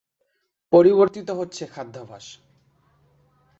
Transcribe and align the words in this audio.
পরিবর্তিত 0.73 1.27
হচ্ছে 1.29 1.63
খাদ্যাভ্যাস। 1.65 2.25